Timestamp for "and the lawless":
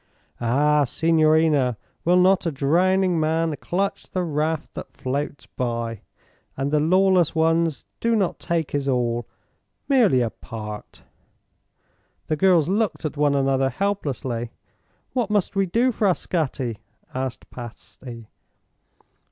6.57-7.35